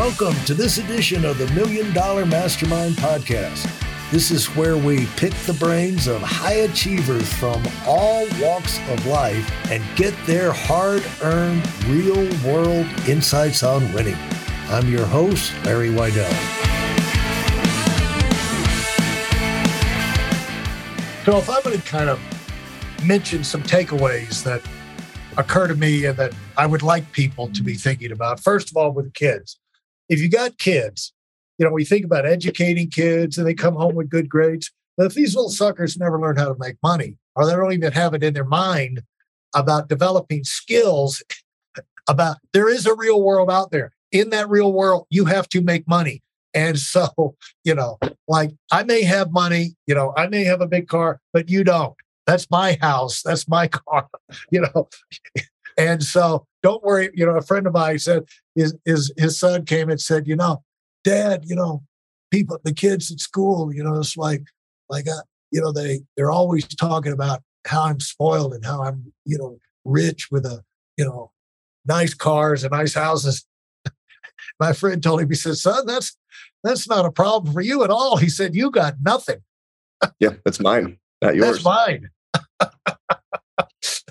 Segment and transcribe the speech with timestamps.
[0.00, 3.70] Welcome to this edition of the Million Dollar Mastermind Podcast.
[4.10, 9.46] This is where we pick the brains of high achievers from all walks of life
[9.70, 14.16] and get their hard earned, real world insights on winning.
[14.70, 16.32] I'm your host, Larry Weidel.
[21.26, 22.18] So, if I'm going to kind of
[23.04, 24.62] mention some takeaways that
[25.36, 28.78] occur to me and that I would like people to be thinking about, first of
[28.78, 29.59] all, with kids
[30.10, 31.14] if you got kids,
[31.56, 34.70] you know, we think about educating kids and they come home with good grades.
[34.96, 37.92] But if these little suckers never learn how to make money, or they don't even
[37.92, 39.02] have it in their mind
[39.54, 41.22] about developing skills
[42.08, 43.92] about there is a real world out there.
[44.10, 46.22] In that real world, you have to make money.
[46.52, 50.66] And so, you know, like I may have money, you know, I may have a
[50.66, 51.94] big car, but you don't.
[52.26, 53.22] That's my house.
[53.22, 54.08] That's my car,
[54.50, 54.88] you know.
[55.78, 57.10] And so don't worry.
[57.14, 58.24] You know, a friend of mine said
[58.54, 60.62] his, his, his son came and said, you know,
[61.04, 61.82] dad, you know,
[62.30, 64.44] people, the kids at school, you know, it's like,
[64.88, 69.12] like, uh, you know, they, they're always talking about how I'm spoiled and how I'm,
[69.24, 70.62] you know, rich with a,
[70.96, 71.32] you know,
[71.86, 73.46] nice cars and nice houses.
[74.60, 76.16] My friend told him, he said, son, that's,
[76.62, 78.16] that's not a problem for you at all.
[78.16, 79.42] He said, you got nothing.
[80.18, 81.62] yeah, that's mine, not yours.
[81.62, 82.10] That's mine.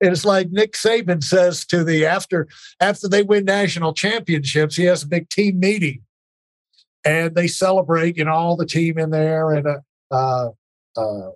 [0.00, 2.48] it's like Nick Saban says to the after
[2.80, 6.02] after they win national championships, he has a big team meeting,
[7.04, 8.16] and they celebrate.
[8.16, 9.78] You know, all the team in there and uh,
[10.10, 10.50] uh,
[10.96, 11.30] uh,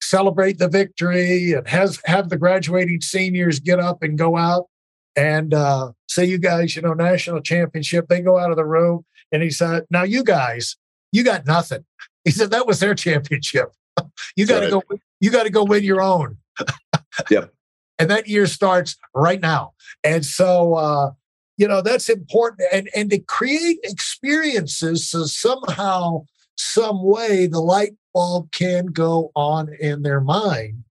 [0.00, 4.68] celebrate the victory, and has have the graduating seniors get up and go out
[5.16, 9.04] and uh, say, "You guys, you know, national championship." They go out of the room,
[9.32, 10.76] and he said, "Now you guys,
[11.12, 11.84] you got nothing."
[12.24, 13.70] He said that was their championship.
[14.36, 14.82] you got to go.
[15.20, 16.38] You got to go win your own.
[17.30, 17.52] yep
[17.98, 19.72] and that year starts right now.
[20.04, 21.10] And so, uh,
[21.56, 22.68] you know, that's important.
[22.72, 29.72] And and to create experiences so somehow, some way, the light bulb can go on
[29.80, 30.84] in their mind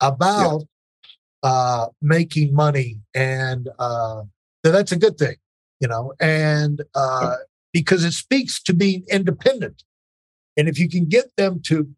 [0.00, 0.62] about
[1.42, 1.50] yeah.
[1.50, 4.22] uh, making money, and uh,
[4.62, 5.36] that's a good thing,
[5.80, 6.12] you know.
[6.20, 7.36] And uh,
[7.72, 9.82] because it speaks to being independent,
[10.56, 11.88] and if you can get them to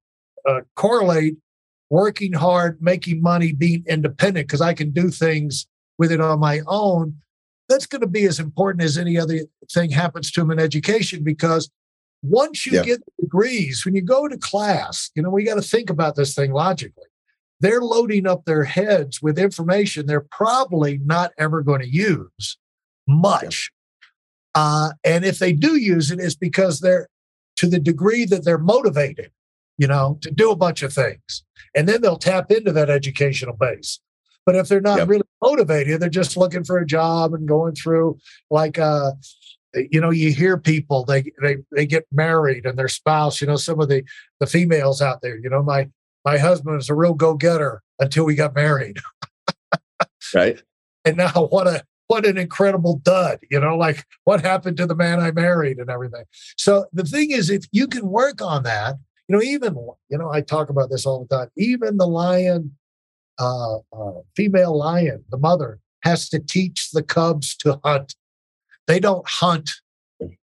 [0.48, 1.36] uh, correlate
[1.90, 5.66] working hard, making money, being independent, because I can do things
[5.98, 7.16] with it on my own,
[7.68, 9.40] that's going to be as important as any other
[9.72, 11.70] thing happens to them in education because
[12.22, 12.82] once you yeah.
[12.82, 16.34] get degrees, when you go to class, you know, we got to think about this
[16.34, 17.04] thing logically.
[17.60, 22.58] They're loading up their heads with information they're probably not ever going to use
[23.08, 23.70] much.
[24.54, 24.62] Yeah.
[24.62, 27.08] Uh, and if they do use it, it's because they're
[27.56, 29.30] to the degree that they're motivated
[29.78, 31.44] you know, to do a bunch of things.
[31.74, 34.00] And then they'll tap into that educational base.
[34.44, 35.08] But if they're not yep.
[35.08, 38.18] really motivated, they're just looking for a job and going through
[38.50, 39.12] like uh
[39.74, 43.56] you know, you hear people they they they get married and their spouse, you know,
[43.56, 44.04] some of the
[44.40, 45.88] the females out there, you know, my
[46.24, 48.98] my husband was a real go-getter until we got married.
[50.34, 50.62] right.
[51.04, 54.96] And now what a what an incredible dud, you know, like what happened to the
[54.96, 56.24] man I married and everything.
[56.56, 58.96] So the thing is, if you can work on that
[59.28, 59.74] you know, even
[60.08, 61.48] you know, I talk about this all the time.
[61.56, 62.76] Even the lion,
[63.38, 68.14] uh, uh, female lion, the mother has to teach the cubs to hunt.
[68.86, 69.70] They don't hunt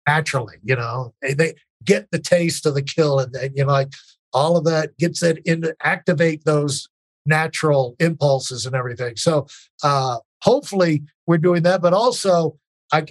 [0.07, 1.15] naturally, you know.
[1.21, 3.93] They, they get the taste of the kill, and, and you know, like
[4.33, 6.89] all of that gets it in activate those
[7.27, 9.17] natural impulses and everything.
[9.17, 9.47] So
[9.83, 12.59] uh, hopefully we're doing that, but also
[12.93, 13.07] I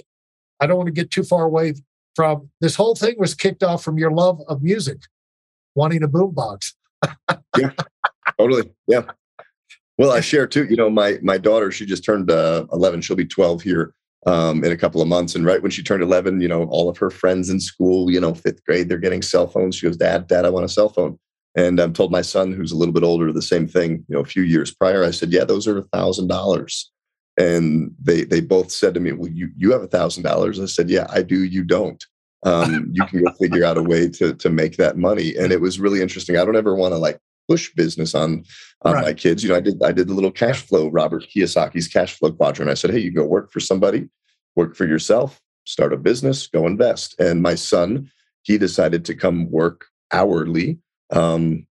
[0.60, 1.74] I don't want to get too far away
[2.16, 5.02] from this whole thing was kicked off from your love of music
[5.78, 6.74] wanting a boombox.
[7.58, 7.72] yeah,
[8.38, 8.70] totally.
[8.88, 9.04] Yeah.
[9.98, 10.66] Well, I share too.
[10.66, 13.02] You know, my my daughter, she just turned uh, 11.
[13.02, 13.94] She'll be 12 here
[14.26, 15.36] um, in a couple of months.
[15.36, 18.20] And right when she turned 11, you know, all of her friends in school, you
[18.20, 19.76] know, fifth grade, they're getting cell phones.
[19.76, 21.18] She goes, "Dad, Dad, I want a cell phone."
[21.56, 24.06] And I've told my son, who's a little bit older, the same thing.
[24.08, 26.92] You know, a few years prior, I said, "Yeah, those are a thousand dollars."
[27.40, 30.66] And they they both said to me, "Well, you you have a thousand dollars." I
[30.66, 31.44] said, "Yeah, I do.
[31.44, 32.04] You don't."
[32.44, 35.36] Um, you can go figure out a way to to make that money.
[35.36, 36.38] And it was really interesting.
[36.38, 37.20] I don't ever want to like
[37.50, 38.44] push business on
[38.84, 39.06] on right.
[39.06, 39.44] my kids.
[39.44, 42.70] You know, I did I did the little cash flow, Robert Kiyosaki's cash flow quadrant.
[42.70, 44.08] I said, hey, you go work for somebody,
[44.56, 47.20] work for yourself, start a business, go invest.
[47.20, 48.12] And my son,
[48.44, 50.80] he decided to come work hourly
[51.12, 51.66] um,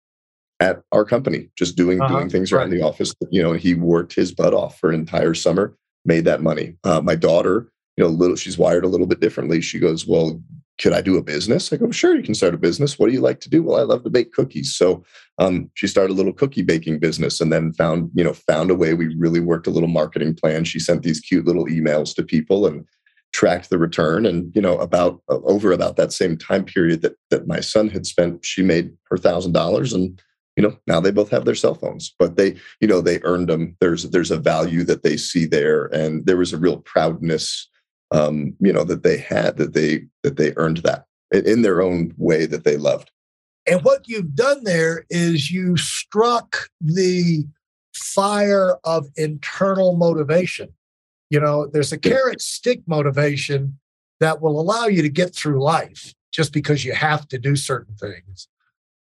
[0.61, 2.15] at our company, just doing uh-huh.
[2.15, 2.79] doing things around right.
[2.79, 3.15] the office.
[3.31, 5.77] You know, he worked his butt off for an entire summer,
[6.07, 6.77] made that money.
[6.85, 9.61] Uh, my daughter you know, little she's wired a little bit differently.
[9.61, 10.43] She goes, Well,
[10.81, 11.73] could I do a business?
[11.73, 12.99] I go, Sure, you can start a business.
[12.99, 13.63] What do you like to do?
[13.63, 14.75] Well, I love to bake cookies.
[14.75, 15.05] So
[15.39, 18.75] um, she started a little cookie baking business and then found, you know, found a
[18.75, 18.95] way.
[18.95, 20.65] We really worked a little marketing plan.
[20.65, 22.85] She sent these cute little emails to people and
[23.35, 27.17] tracked the return and you know about uh, over about that same time period that
[27.31, 30.23] that my son had spent she made her thousand dollars and
[30.57, 33.49] you know now they both have their cell phones but they you know they earned
[33.49, 37.69] them there's there's a value that they see there and there was a real proudness
[38.11, 42.15] um you know that they had that they that they earned that in their own
[42.17, 43.11] way that they loved
[43.67, 47.45] and what you've done there is you struck the
[47.95, 50.73] fire of internal motivation
[51.35, 53.79] you know, there's a carrot stick motivation
[54.21, 57.97] that will allow you to get through life just because you have to do certain
[57.97, 58.47] things.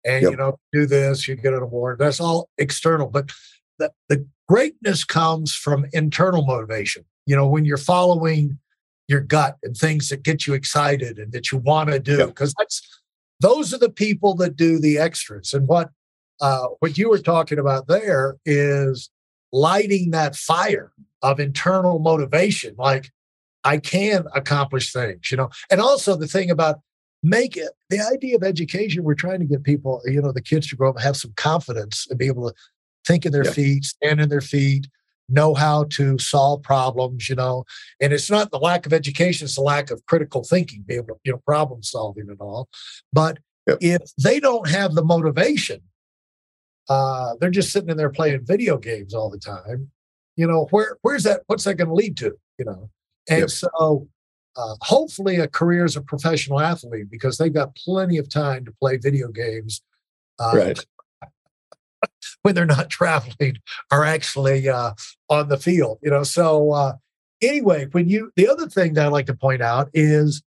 [0.05, 0.31] And, yep.
[0.33, 2.01] you know, do this, you get an award.
[2.01, 3.09] That's all external.
[3.09, 3.31] But
[3.79, 7.05] the, the greatness comes from internal motivation.
[7.27, 8.59] You know, when you're following
[9.09, 12.51] your gut and things that get you excited and that you want to do, because
[12.51, 12.67] yep.
[12.67, 13.01] that's
[13.41, 15.53] those are the people that do the extras.
[15.53, 15.91] And what
[16.41, 19.11] uh, what you were talking about there is
[19.53, 20.93] lighting that fire
[21.23, 23.11] of internal motivation like
[23.65, 26.81] i can accomplish things you know and also the thing about
[27.23, 30.69] make it the idea of education we're trying to get people you know the kids
[30.69, 32.55] to grow up have some confidence and be able to
[33.07, 33.53] think in their yeah.
[33.53, 34.89] feet stand in their feet
[35.29, 37.65] know how to solve problems you know
[38.01, 41.09] and it's not the lack of education it's the lack of critical thinking be able
[41.09, 42.69] to you know problem solving and all
[43.13, 43.79] but yep.
[43.81, 45.81] if they don't have the motivation
[46.89, 49.91] uh, they're just sitting in there playing video games all the time
[50.37, 52.89] you know where where's that what's that going to lead to you know
[53.29, 53.51] and yep.
[53.51, 54.09] so
[54.57, 58.73] uh, hopefully a career as a professional athlete because they've got plenty of time to
[58.81, 59.83] play video games
[60.39, 60.87] uh, right
[62.43, 63.57] when they're not traveling
[63.91, 64.93] are actually uh,
[65.29, 66.23] on the field you know?
[66.23, 66.93] So uh,
[67.43, 70.43] anyway when you the other thing that i like to point out is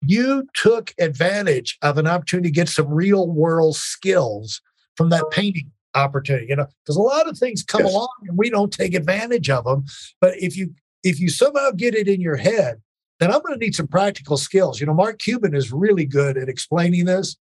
[0.00, 4.60] you took advantage of an opportunity to get some real world skills
[4.96, 6.66] from that painting opportunity you know?
[6.84, 7.92] Because a lot of things come yes.
[7.92, 9.84] along and we don't take advantage of them
[10.20, 12.80] but if you if you somehow get it in your head
[13.20, 14.80] then i'm going to need some practical skills.
[14.80, 17.36] You know mark cuban is really good at explaining this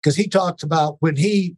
[0.00, 1.56] because he talked about when he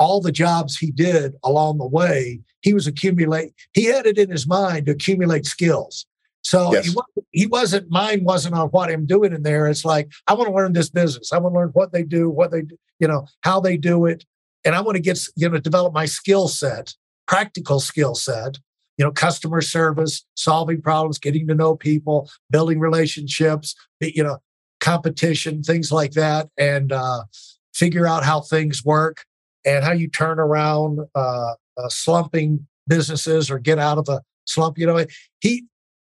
[0.00, 4.30] all the jobs he did along the way he was accumulate he had it in
[4.30, 6.06] his mind to accumulate skills.
[6.42, 6.86] So yes.
[6.86, 9.68] he, wasn't, he wasn't mine wasn't on what i'm doing in there.
[9.68, 11.32] It's like i want to learn this business.
[11.32, 12.64] I want to learn what they do what they
[12.98, 14.24] you know how they do it.
[14.64, 16.94] And I want to get you know develop my skill set,
[17.28, 18.58] practical skill set,
[19.00, 24.36] you know, customer service, solving problems, getting to know people, building relationships, you know,
[24.80, 27.22] competition, things like that, and uh,
[27.72, 29.24] figure out how things work
[29.64, 34.78] and how you turn around uh, uh, slumping businesses or get out of a slump.
[34.78, 35.04] You know,
[35.40, 35.64] he,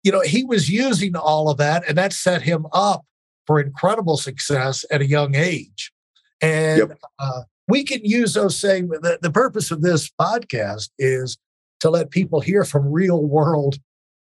[0.03, 3.05] you know, he was using all of that, and that set him up
[3.47, 5.91] for incredible success at a young age.
[6.41, 6.99] And yep.
[7.19, 11.37] uh, we can use those same the, the purpose of this podcast is
[11.81, 13.77] to let people hear from real world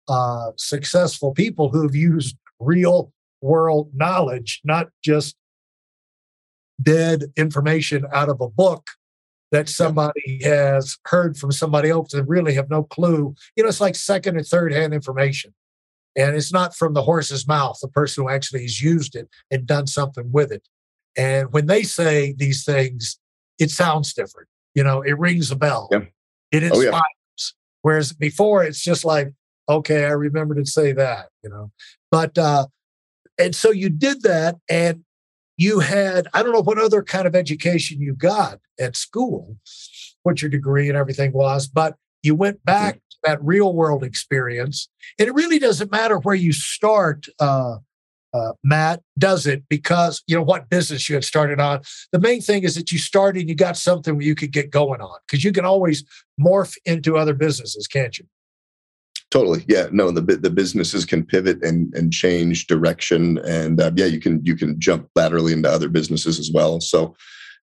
[0.08, 5.36] uh, successful people who've used real world knowledge not just
[6.82, 8.88] dead information out of a book
[9.52, 13.82] that somebody has heard from somebody else and really have no clue you know it's
[13.82, 15.54] like second and third hand information
[16.16, 19.66] and it's not from the horse's mouth the person who actually has used it and
[19.66, 20.68] done something with it
[21.16, 23.20] and when they say these things
[23.60, 24.48] it sounds different.
[24.76, 25.90] You know, it rings a bell.
[25.92, 26.02] Yeah.
[26.52, 26.86] It inspires.
[26.86, 27.02] Oh, yeah.
[27.82, 29.34] Whereas before, it's just like,
[29.70, 31.28] okay, I remember to say that.
[31.44, 31.72] You know,
[32.12, 32.68] but uh,
[33.38, 35.04] and so you did that, and
[35.58, 39.58] you had I don't know what other kind of education you got at school,
[40.24, 43.00] what your degree and everything was, but you went back mm-hmm.
[43.10, 44.88] to that real world experience,
[45.20, 47.26] and it really doesn't matter where you start.
[47.40, 47.78] Uh,
[48.34, 51.82] uh, Matt does it because you know what business you had started on.
[52.12, 55.02] The main thing is that you started, you got something where you could get going
[55.02, 56.04] on because you can always
[56.40, 58.26] morph into other businesses, can't you?
[59.30, 59.88] Totally, yeah.
[59.92, 64.44] No, the the businesses can pivot and and change direction, and uh, yeah, you can
[64.46, 66.80] you can jump laterally into other businesses as well.
[66.80, 67.14] So,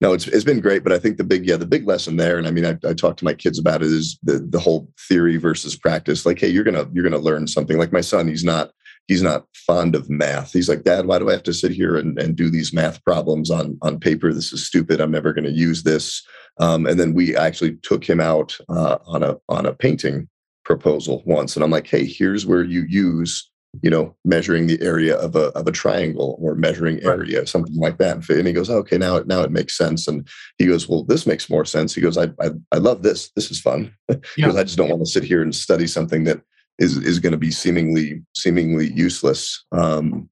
[0.01, 0.84] no, it's it's been great.
[0.84, 2.96] But I think the big yeah the big lesson there, and I mean I, I
[2.96, 6.25] talk to my kids about it is the the whole theory versus practice.
[6.25, 7.77] Like, hey, you're gonna you're gonna learn something.
[7.77, 8.72] Like my son, he's not
[9.08, 10.53] he's not fond of math.
[10.53, 13.03] He's like, Dad, why do I have to sit here and, and do these math
[13.03, 14.34] problems on, on paper?
[14.34, 15.01] This is stupid.
[15.01, 16.24] I'm never to use this.
[16.60, 20.27] Um, and then we actually took him out uh, on a on a painting
[20.75, 23.48] proposal once, and I'm like, hey, here's where you use
[23.82, 27.48] you know measuring the area of a of a triangle or measuring area right.
[27.48, 30.28] something like that and he goes oh, okay now it now it makes sense and
[30.58, 33.50] he goes well this makes more sense he goes i i, I love this this
[33.50, 33.96] is fun
[34.36, 36.42] because i just don't want to sit here and study something that
[36.82, 39.63] is is going to be seemingly seemingly useless.
[39.72, 40.28] Um,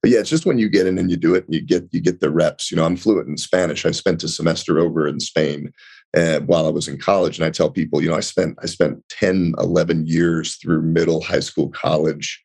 [0.00, 1.88] but yeah, it's just when you get in and you do it, and you get
[1.90, 2.70] you get the reps.
[2.70, 3.84] You know, I'm fluent in Spanish.
[3.84, 5.72] I spent a semester over in Spain
[6.16, 8.66] uh, while I was in college, and I tell people, you know, I spent I
[8.66, 12.42] spent 10, 11 years through middle, high school, college,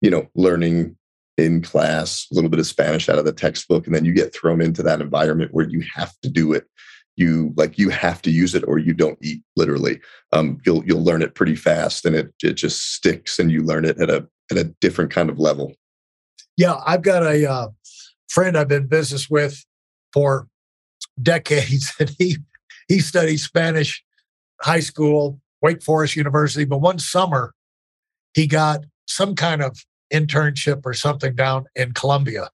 [0.00, 0.96] you know, learning
[1.36, 4.34] in class, a little bit of Spanish out of the textbook, and then you get
[4.34, 6.64] thrown into that environment where you have to do it.
[7.16, 9.42] You like you have to use it or you don't eat.
[9.54, 10.00] Literally,
[10.32, 13.84] um, you'll you'll learn it pretty fast, and it it just sticks, and you learn
[13.84, 15.72] it at a at a different kind of level.
[16.56, 17.68] Yeah, I've got a uh,
[18.28, 19.64] friend I've been business with
[20.12, 20.48] for
[21.22, 22.38] decades, and he
[22.88, 24.02] he studied Spanish
[24.60, 27.54] high school, Wake Forest University, but one summer
[28.34, 32.48] he got some kind of internship or something down in Colombia.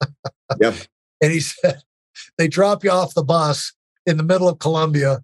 [0.60, 0.74] yeah.
[1.20, 1.82] And he said,
[2.38, 3.72] they drop you off the bus
[4.04, 5.20] in the middle of Colombia,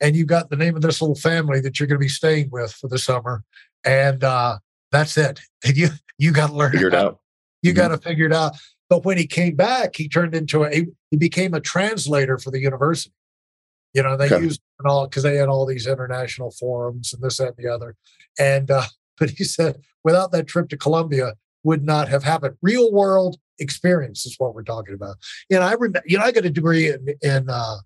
[0.00, 2.50] and you've got the name of this little family that you're going to be staying
[2.50, 3.42] with for the summer.
[3.84, 4.58] And uh,
[4.92, 5.40] that's it.
[5.64, 7.20] And you you got to learn figure it out.
[7.62, 7.76] You mm-hmm.
[7.76, 8.52] got to figure it out.
[8.88, 12.60] But when he came back, he turned into a he became a translator for the
[12.60, 13.14] university.
[13.94, 14.40] You know, they okay.
[14.40, 17.96] used all because they had all these international forums and this, that, and the other.
[18.38, 18.84] And uh,
[19.18, 22.56] but he said without that trip to Colombia would not have happened.
[22.62, 25.16] Real world experience is what we're talking about.
[25.48, 27.76] You know, I remember, you know, I got a degree in, in uh,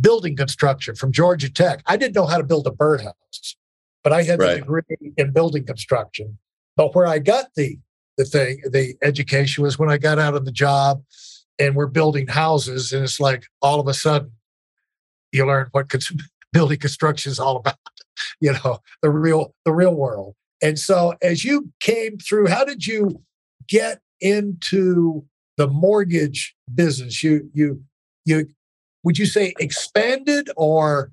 [0.00, 1.82] building construction from Georgia Tech.
[1.86, 3.56] I didn't know how to build a birdhouse,
[4.02, 4.54] but I had right.
[4.54, 6.38] the degree in building construction.
[6.76, 7.78] But where I got the
[8.16, 11.02] the thing, the education was when I got out of the job
[11.58, 14.32] and we're building houses, and it's like all of a sudden
[15.34, 15.92] you learn what
[16.52, 17.76] building construction is all about.
[18.40, 20.34] You know, the real the real world.
[20.62, 23.22] And so, as you came through, how did you
[23.68, 25.24] get into
[25.56, 27.22] the mortgage business?
[27.22, 27.82] You, you,
[28.24, 28.46] you,
[29.02, 31.12] would you say expanded or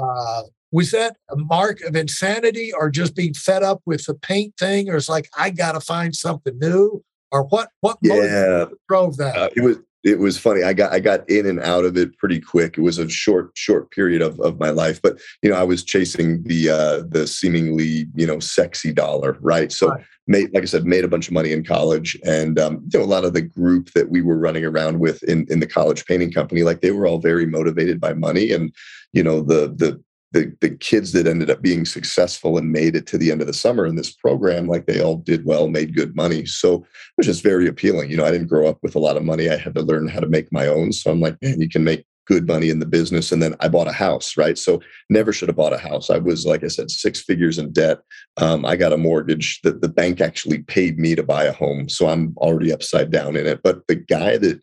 [0.00, 4.54] uh, was that a mark of insanity or just being fed up with the paint
[4.58, 4.90] thing?
[4.90, 7.02] Or it's like, I got to find something new?
[7.32, 8.66] Or what, what yeah.
[8.88, 9.36] drove that?
[9.36, 10.62] Uh, it was, it was funny.
[10.62, 12.78] I got I got in and out of it pretty quick.
[12.78, 15.84] It was a short short period of, of my life, but you know I was
[15.84, 19.70] chasing the uh, the seemingly you know sexy dollar, right?
[19.70, 20.04] So right.
[20.26, 23.04] made like I said, made a bunch of money in college, and um, you know
[23.04, 26.06] a lot of the group that we were running around with in in the college
[26.06, 28.72] painting company, like they were all very motivated by money, and
[29.12, 30.02] you know the the
[30.32, 33.46] the the kids that ended up being successful and made it to the end of
[33.46, 36.46] the summer in this program, like they all did well, made good money.
[36.46, 36.84] So it
[37.16, 38.10] was just very appealing.
[38.10, 39.50] You know, I didn't grow up with a lot of money.
[39.50, 40.92] I had to learn how to make my own.
[40.92, 43.32] So I'm like, man, you can make good money in the business.
[43.32, 44.56] And then I bought a house, right?
[44.56, 46.10] So never should have bought a house.
[46.10, 47.98] I was, like I said, six figures in debt.
[48.36, 51.88] Um, I got a mortgage that the bank actually paid me to buy a home.
[51.88, 53.64] So I'm already upside down in it.
[53.64, 54.60] But the guy that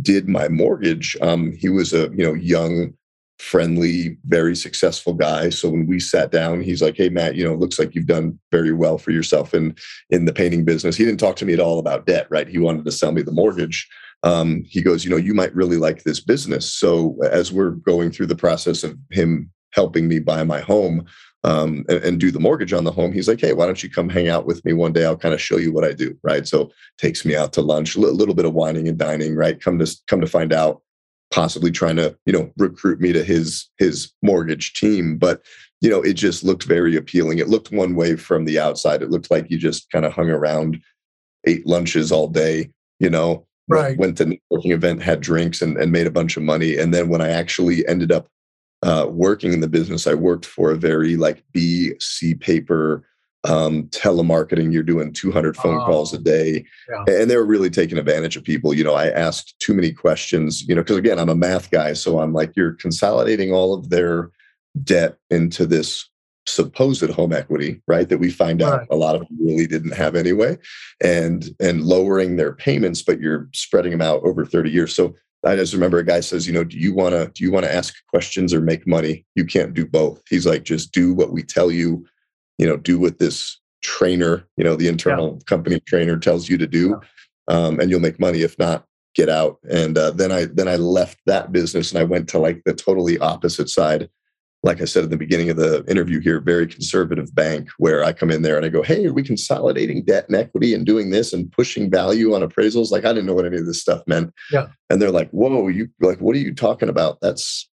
[0.00, 2.94] did my mortgage, um, he was a you know young
[3.40, 5.48] friendly, very successful guy.
[5.48, 8.38] So when we sat down, he's like, "Hey, Matt, you know, looks like you've done
[8.52, 9.74] very well for yourself in
[10.10, 12.46] in the painting business." He didn't talk to me at all about debt, right?
[12.46, 13.88] He wanted to sell me the mortgage.
[14.22, 18.10] Um, he goes, "You know, you might really like this business." So as we're going
[18.10, 21.06] through the process of him helping me buy my home
[21.44, 23.88] um, and, and, do the mortgage on the home, he's like, "Hey, why don't you
[23.88, 25.06] come hang out with me one day?
[25.06, 26.46] I'll kind of show you what I do." Right?
[26.46, 29.34] So takes me out to lunch, a little bit of whining and dining.
[29.34, 29.58] Right?
[29.58, 30.82] Come to come to find out
[31.30, 35.42] possibly trying to you know recruit me to his his mortgage team but
[35.80, 37.38] you know it just looked very appealing.
[37.38, 39.02] It looked one way from the outside.
[39.02, 40.80] It looked like you just kind of hung around
[41.46, 43.96] ate lunches all day you know right.
[43.96, 46.76] went to networking event had drinks and, and made a bunch of money.
[46.76, 48.28] And then when i actually ended up
[48.82, 53.04] uh, working in the business i worked for a very like b c paper
[53.44, 57.20] um, telemarketing you're doing 200 phone oh, calls a day yeah.
[57.20, 60.62] and they were really taking advantage of people you know i asked too many questions
[60.68, 63.88] you know because again i'm a math guy so i'm like you're consolidating all of
[63.88, 64.30] their
[64.84, 66.10] debt into this
[66.46, 68.88] supposed home equity right that we find out right.
[68.90, 70.58] a lot of them really didn't have anyway
[71.02, 75.56] and and lowering their payments but you're spreading them out over 30 years so I
[75.56, 77.74] just remember a guy says, you know, do you want to do you want to
[77.74, 79.24] ask questions or make money?
[79.34, 80.20] You can't do both.
[80.28, 82.04] He's like, just do what we tell you
[82.60, 85.44] you know do what this trainer you know the internal yeah.
[85.46, 87.00] company trainer tells you to do
[87.48, 89.58] um, and you'll make money if not get out.
[89.68, 92.74] And uh, then i then i left that business and i went to like the
[92.74, 94.08] totally opposite side.
[94.62, 98.12] Like i said at the beginning of the interview here very conservative bank where i
[98.12, 101.10] come in there and i go hey are we consolidating debt and equity and doing
[101.10, 102.90] this and pushing value on appraisals?
[102.90, 104.32] Like i didn't know what any of this stuff meant.
[104.52, 104.68] Yeah.
[104.90, 107.18] And they're like whoa you like what are you talking about?
[107.20, 107.68] That's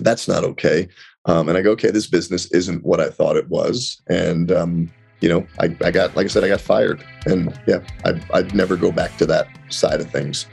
[0.00, 0.88] that's not okay
[1.24, 4.02] um, and I go, okay, this business isn't what I thought it was.
[4.08, 7.04] And, um, you know, I, I got, like I said, I got fired.
[7.26, 10.46] And yeah, I'd, I'd never go back to that side of things.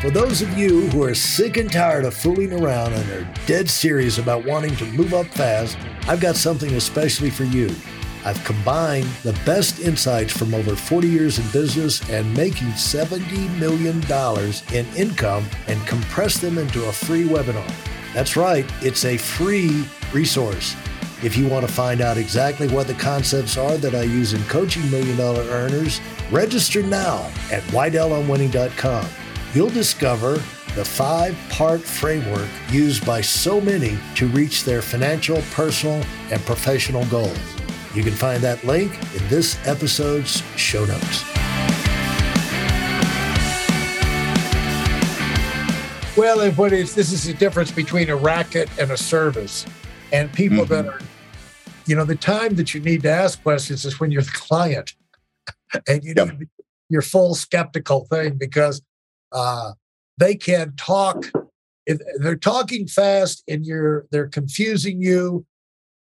[0.00, 3.68] For those of you who are sick and tired of fooling around and are dead
[3.68, 7.74] serious about wanting to move up fast, I've got something especially for you.
[8.28, 14.02] I've combined the best insights from over 40 years in business and making $70 million
[14.74, 17.66] in income and compressed them into a free webinar.
[18.12, 19.82] That's right, it's a free
[20.12, 20.76] resource.
[21.22, 24.42] If you want to find out exactly what the concepts are that I use in
[24.44, 25.98] coaching million dollar earners,
[26.30, 29.06] register now at WeidelOnWinning.com.
[29.54, 30.34] You'll discover
[30.74, 37.06] the five part framework used by so many to reach their financial, personal, and professional
[37.06, 37.57] goals.
[37.98, 41.24] You can find that link in this episode's show notes.
[46.16, 49.66] Well, and what is this is the difference between a racket and a service.
[50.12, 50.74] And people mm-hmm.
[50.74, 51.00] that are,
[51.86, 54.94] you know, the time that you need to ask questions is when you're the client
[55.88, 56.38] and you yep.
[56.38, 56.48] need
[56.88, 58.80] your full skeptical thing because
[59.32, 59.72] uh,
[60.18, 61.32] they can talk.
[61.84, 65.44] If they're talking fast and you're they're confusing you,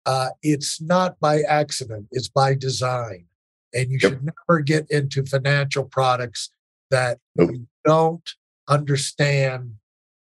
[0.07, 2.07] uh, it's not by accident.
[2.13, 3.27] It's by design.
[3.75, 4.13] And you yep.
[4.13, 6.49] should never get into financial products
[6.91, 7.51] that nope.
[7.53, 8.31] you don't
[8.69, 9.75] understand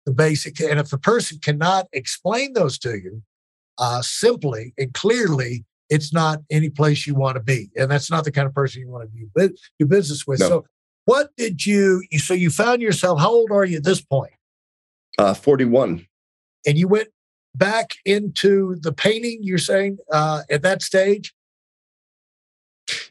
[0.06, 0.60] the basic.
[0.62, 3.22] And if the person cannot explain those to you
[3.78, 7.70] uh, simply and clearly, it's not any place you want to be.
[7.76, 10.40] And that's not the kind of person you want to do, do business with.
[10.40, 10.48] No.
[10.48, 10.66] So,
[11.06, 14.32] what did you, so you found yourself, how old are you at this point?
[15.18, 16.08] Uh, 41.
[16.66, 17.10] And you went
[17.56, 21.34] back into the painting, you're saying, uh, at that stage?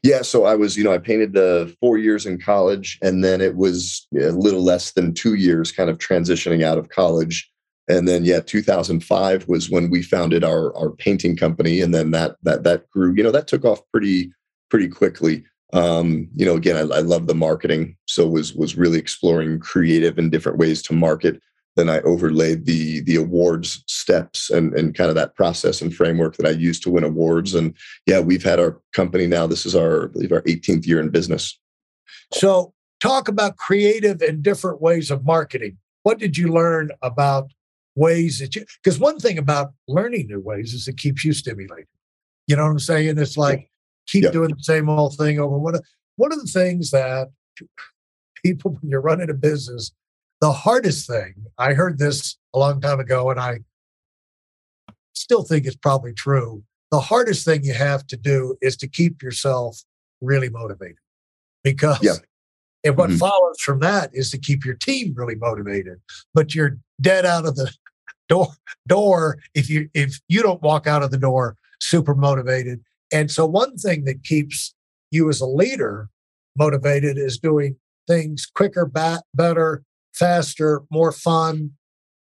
[0.03, 3.41] Yeah, so I was, you know, I painted the four years in college, and then
[3.41, 7.51] it was a little less than two years, kind of transitioning out of college.
[7.89, 12.37] And then, yeah, 2005 was when we founded our our painting company, and then that
[12.43, 13.15] that that grew.
[13.15, 14.33] You know, that took off pretty
[14.71, 15.45] pretty quickly.
[15.73, 20.19] Um, you know, again, I, I love the marketing, so was was really exploring creative
[20.19, 21.41] and different ways to market
[21.77, 26.37] then I overlaid the the awards steps and and kind of that process and framework
[26.37, 27.55] that I use to win awards.
[27.55, 27.67] Mm-hmm.
[27.67, 27.77] And
[28.07, 29.47] yeah, we've had our company now.
[29.47, 31.59] This is our I believe our 18th year in business.
[32.33, 35.79] So talk about creative and different ways of marketing.
[36.03, 37.51] What did you learn about
[37.95, 41.87] ways that you because one thing about learning new ways is it keeps you stimulated.
[42.47, 43.19] You know what I'm saying?
[43.19, 43.67] It's like yeah.
[44.07, 44.31] keep yeah.
[44.31, 45.57] doing the same old thing over.
[45.57, 45.85] One of
[46.17, 47.29] one of the things that
[48.45, 49.93] people when you're running a business
[50.43, 53.61] the hardest thing, I heard this a long time ago, and I
[55.15, 56.65] still think it's probably true.
[56.91, 59.81] The hardest thing you have to do is to keep yourself
[60.21, 60.97] really motivated
[61.63, 62.15] because yeah.
[62.83, 63.19] and what mm-hmm.
[63.19, 66.01] follows from that is to keep your team really motivated
[66.33, 67.73] but you're dead out of the
[68.29, 68.47] door
[68.87, 72.81] door if you if you don't walk out of the door super motivated
[73.13, 74.75] and so one thing that keeps
[75.11, 76.09] you as a leader
[76.57, 77.75] motivated is doing
[78.07, 81.73] things quicker bat, better faster, more fun.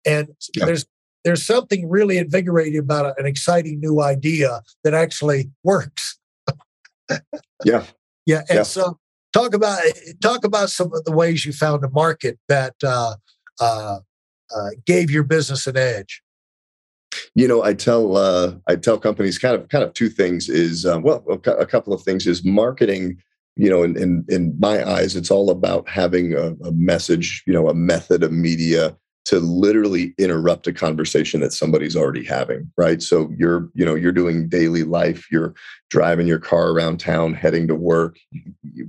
[0.06, 0.86] And there's
[1.24, 6.18] there's something really invigorating about an exciting new idea that actually works.
[7.64, 7.84] yeah.
[8.26, 8.38] Yeah.
[8.48, 8.62] And yeah.
[8.62, 8.98] so
[9.34, 9.82] talk about
[10.22, 13.16] talk about some of the ways you found a market that uh,
[13.60, 13.98] uh,
[14.56, 16.22] uh, gave your business an edge.
[17.34, 20.86] You know, I tell uh, I tell companies kind of kind of two things is
[20.86, 23.18] um, well a couple of things is marketing
[23.56, 27.52] you know, in, in, in my eyes, it's all about having a, a message, you
[27.52, 33.02] know, a method of media to literally interrupt a conversation that somebody's already having right?
[33.02, 35.54] So you're you know you're doing daily life you're
[35.90, 38.18] driving your car around town heading to work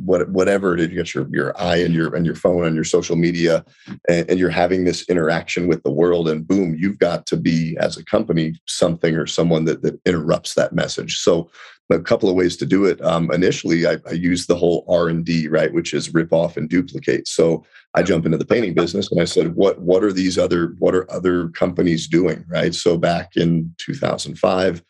[0.04, 2.76] what, whatever it is you got your, your eye and your and your phone and
[2.76, 3.64] your social media
[4.10, 7.78] and, and you're having this interaction with the world and boom you've got to be
[7.80, 11.18] as a company something or someone that, that interrupts that message.
[11.18, 11.50] So
[11.90, 13.04] a couple of ways to do it.
[13.04, 16.58] Um, initially, I, I used the whole R and D, right, which is rip off
[16.58, 17.28] and duplicate.
[17.28, 20.76] So I jump into the painting business, and I said, "What what are these other
[20.80, 22.74] what are other companies doing?" Right.
[22.74, 24.84] So back in 2005,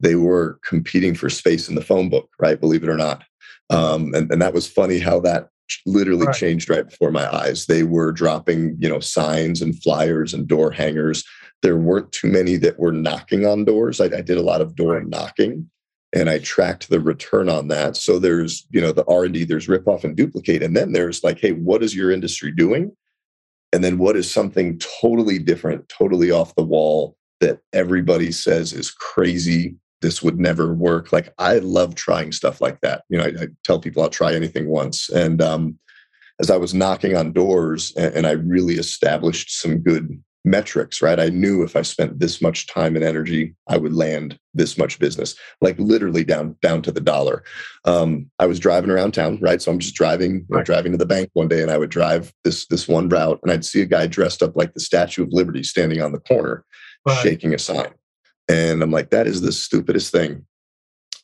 [0.00, 2.60] they were competing for space in the phone book, right?
[2.60, 3.24] Believe it or not,
[3.70, 5.48] um, and and that was funny how that
[5.86, 6.36] literally right.
[6.36, 7.64] changed right before my eyes.
[7.64, 11.24] They were dropping, you know, signs and flyers and door hangers.
[11.62, 14.00] There weren't too many that were knocking on doors.
[14.00, 15.70] I, I did a lot of door knocking
[16.12, 17.96] and I tracked the return on that.
[17.96, 20.62] So there's, you know, the R&D, there's rip off and duplicate.
[20.62, 22.94] And then there's like, hey, what is your industry doing?
[23.72, 28.90] And then what is something totally different, totally off the wall that everybody says is
[28.90, 29.76] crazy?
[30.02, 31.12] This would never work.
[31.12, 33.04] Like I love trying stuff like that.
[33.08, 35.08] You know, I, I tell people I'll try anything once.
[35.08, 35.78] And um,
[36.40, 41.20] as I was knocking on doors and, and I really established some good metrics, right?
[41.20, 44.98] I knew if I spent this much time and energy, I would land this much
[44.98, 47.44] business, like literally down down to the dollar.
[47.84, 49.62] Um, I was driving around town, right?
[49.62, 50.64] So I'm just driving, right.
[50.64, 53.52] driving to the bank one day, and I would drive this this one route, and
[53.52, 56.64] I'd see a guy dressed up like the Statue of Liberty standing on the corner,
[57.06, 57.22] right.
[57.22, 57.92] shaking a sign,
[58.48, 60.44] and I'm like, that is the stupidest thing.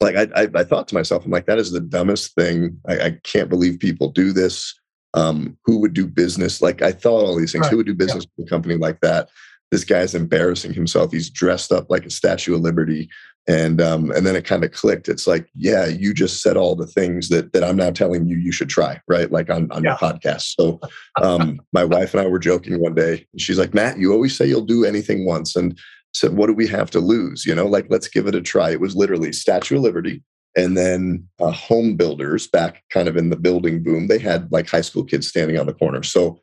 [0.00, 2.78] Like I, I, I thought to myself, I'm like, that is the dumbest thing.
[2.88, 4.78] I, I can't believe people do this
[5.14, 7.70] um, who would do business like i thought all these things right.
[7.70, 8.30] who would do business yeah.
[8.36, 9.28] with a company like that
[9.70, 13.08] this guy's embarrassing himself he's dressed up like a statue of liberty
[13.48, 15.08] and um, and then it kind of clicked.
[15.08, 18.36] It's like, yeah, you just said all the things that that I'm now telling you
[18.36, 19.32] you should try, right?
[19.32, 19.96] Like on on yeah.
[19.98, 20.54] your podcast.
[20.58, 20.78] So,
[21.22, 24.36] um, my wife and I were joking one day, and she's like, Matt, you always
[24.36, 25.78] say you'll do anything once, and
[26.12, 27.46] said, what do we have to lose?
[27.46, 28.70] You know, like let's give it a try.
[28.70, 30.22] It was literally Statue of Liberty,
[30.58, 34.08] and then uh, home builders back kind of in the building boom.
[34.08, 36.02] They had like high school kids standing on the corner.
[36.02, 36.40] So,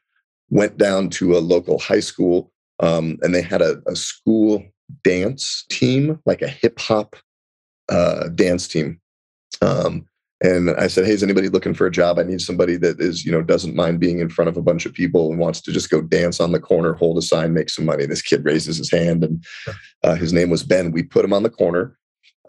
[0.49, 4.63] went down to a local high school, um, and they had a, a school
[5.03, 7.17] dance team, like a hip hop
[7.89, 9.01] uh, dance team.
[9.61, 10.05] Um,
[10.41, 12.17] and I said, "Hey, is anybody looking for a job?
[12.17, 14.85] I need somebody that is, you know, doesn't mind being in front of a bunch
[14.85, 17.69] of people and wants to just go dance on the corner, hold a sign, make
[17.69, 19.43] some money." This kid raises his hand, and
[20.05, 20.91] uh, his name was Ben.
[20.91, 21.97] We put him on the corner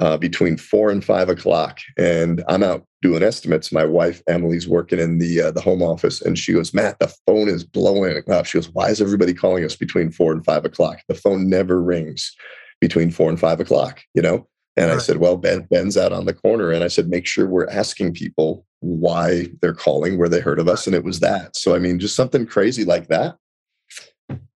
[0.01, 3.73] uh, between four and five o'clock, and I'm out doing estimates.
[3.73, 7.13] My wife Emily's working in the uh, the home office, and she goes, "Matt, the
[7.27, 10.65] phone is blowing up." She goes, "Why is everybody calling us between four and five
[10.65, 11.01] o'clock?
[11.09, 12.35] The phone never rings
[12.81, 14.49] between four and five o'clock." You know.
[14.79, 14.91] And.
[14.91, 17.69] I said, "Well, Ben Ben's out on the corner," and I said, "Make sure we're
[17.71, 21.57] asking people why they're calling, where they heard of us," and it was that.
[21.57, 23.37] So I mean, just something crazy like that.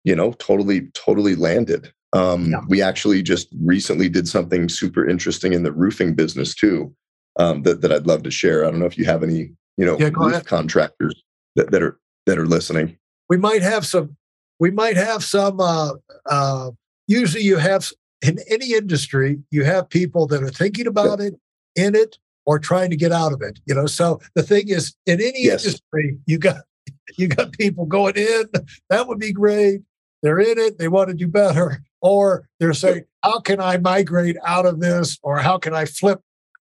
[0.02, 1.92] You know, totally, totally landed.
[2.12, 2.60] Um, yeah.
[2.68, 6.94] We actually just recently did something super interesting in the roofing business too
[7.38, 8.64] um, that, that I'd love to share.
[8.64, 11.22] I don't know if you have any, you know, yeah, roof contractors
[11.56, 12.98] that, that are that are listening.
[13.28, 14.16] We might have some.
[14.60, 15.60] We might have some.
[15.60, 15.92] Uh,
[16.26, 16.70] uh,
[17.06, 17.90] usually, you have
[18.22, 21.26] in any industry, you have people that are thinking about yeah.
[21.26, 21.34] it,
[21.76, 23.60] in it, or trying to get out of it.
[23.66, 25.64] You know, so the thing is, in any yes.
[25.64, 26.62] industry, you got
[27.18, 28.44] you got people going in.
[28.90, 29.82] That would be great.
[30.22, 30.78] They're in it.
[30.78, 35.18] They want to do better, or they're saying, "How can I migrate out of this?"
[35.22, 36.20] or "How can I flip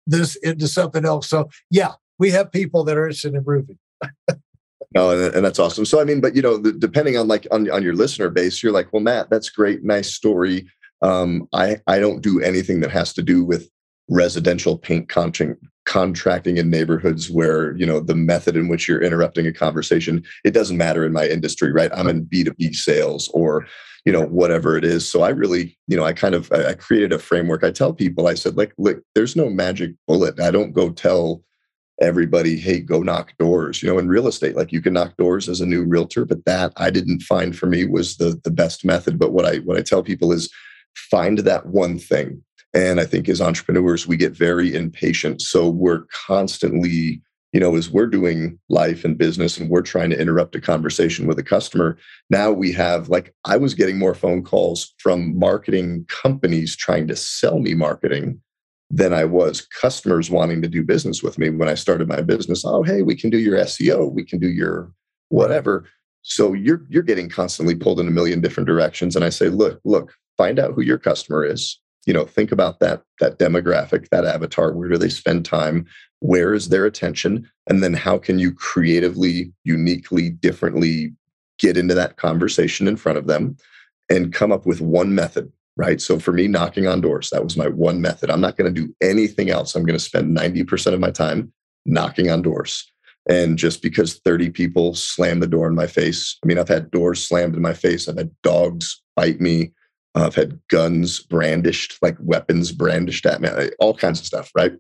[0.07, 1.29] this into something else.
[1.29, 3.79] So yeah, we have people that are interested in roofing.
[4.95, 5.85] no, and, and, that's awesome.
[5.85, 8.63] So I mean, but you know, the, depending on like on, on your listener base,
[8.63, 10.69] you're like, well, Matt, that's great, nice story.
[11.03, 13.69] Um, I I don't do anything that has to do with
[14.09, 19.47] residential paint contracting contracting in neighborhoods where you know the method in which you're interrupting
[19.47, 21.91] a conversation it doesn't matter in my industry right?
[21.95, 23.67] I'm in b2b sales or
[24.05, 25.09] you know whatever it is.
[25.09, 27.65] So i really you know i kind of i created a framework.
[27.65, 30.41] I tell people i said like look there's no magic bullet.
[30.41, 31.43] I don't go tell
[32.01, 35.49] everybody hey go knock doors you know in real estate like you can knock doors
[35.49, 38.85] as a new realtor but that i didn't find for me was the the best
[38.85, 39.19] method.
[39.19, 40.51] But what i what i tell people is
[40.95, 42.43] find that one thing
[42.75, 47.21] and i think as entrepreneurs we get very impatient so we're constantly
[47.57, 51.27] you know, as we're doing life and business and we're trying to interrupt a conversation
[51.27, 51.97] with a customer,
[52.29, 57.17] now we have like I was getting more phone calls from marketing companies trying to
[57.17, 58.43] sell me marketing
[58.91, 62.63] than I was customers wanting to do business with me when I started my business.
[62.63, 64.93] Oh, hey, we can do your SEO, we can do your
[65.31, 65.87] whatever.
[66.21, 69.17] So you're you're getting constantly pulled in a million different directions.
[69.17, 71.81] And I say, look, look, find out who your customer is.
[72.07, 74.73] You know, think about that that demographic, that avatar.
[74.73, 75.87] Where do they spend time?
[76.21, 77.49] where is their attention?
[77.69, 81.13] And then how can you creatively uniquely differently
[81.59, 83.57] get into that conversation in front of them
[84.11, 86.01] and come up with one method right?
[86.01, 88.31] So for me knocking on doors that was my one method.
[88.31, 89.75] I'm not going to do anything else.
[89.75, 91.53] I'm going to spend 90% of my time
[91.85, 92.91] knocking on doors.
[93.29, 96.91] And just because 30 people slam the door in my face i mean i've had
[96.91, 98.09] doors slammed in my face.
[98.09, 99.73] I've had dogs bite me
[100.17, 103.49] i've had guns brandished like weapons brandished at me
[103.79, 104.73] all kinds of stuff right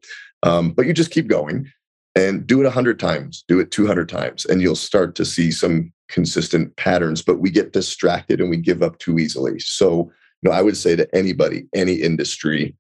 [0.42, 1.70] um, but you just keep going
[2.16, 5.92] and do it 100 times, do it 200 times, and you'll start to see some
[6.09, 7.20] consistent patterns.
[7.22, 9.59] But we get distracted and we give up too easily.
[9.61, 10.11] So,
[10.42, 12.75] you know, I would say to anybody, any industry,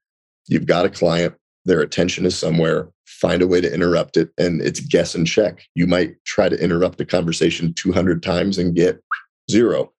[0.48, 1.34] you've got a client,
[1.66, 5.62] their attention is somewhere, find a way to interrupt it, and it's guess and check.
[5.74, 9.02] You might try to interrupt a conversation 200 times and get
[9.50, 9.92] zero.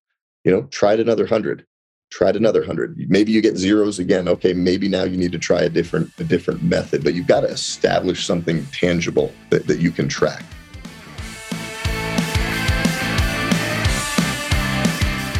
[0.45, 1.63] You know, try it another 100
[2.09, 4.27] tried another 100 maybe you get zeros again.
[4.27, 7.41] Okay maybe now you need to try a different a different method but you've got
[7.41, 10.43] to establish something tangible that, that you can track.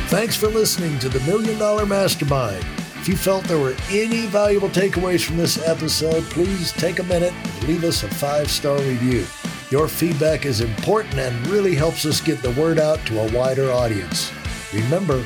[0.10, 2.66] Thanks for listening to the million dollar mastermind.
[2.96, 7.34] If you felt there were any valuable takeaways from this episode please take a minute
[7.34, 9.26] and leave us a five star review.
[9.70, 13.70] Your feedback is important and really helps us get the word out to a wider
[13.72, 14.32] audience.
[14.74, 15.26] Remember